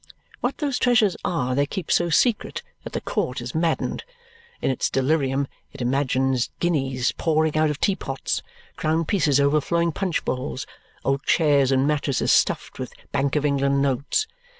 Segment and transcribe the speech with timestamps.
[0.39, 4.03] What those treasures are they keep so secret that the court is maddened.
[4.59, 8.41] In its delirium it imagines guineas pouring out of tea pots,
[8.77, 10.65] crown pieces overflowing punch bowls,
[11.05, 14.25] old chairs and mattresses stuffed with Bank of England notes.